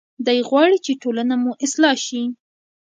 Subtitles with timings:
[0.25, 2.23] دی غواړي چې ټولنه مو اصلاح شي.